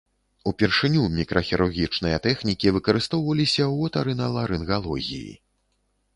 Упершыню 0.51 1.03
мікрахірургічныя 1.17 2.17
тэхнікі 2.29 2.73
выкарыстоўваліся 2.79 3.63
ў 3.73 3.93
отарыналарынгалогіі. 3.93 5.31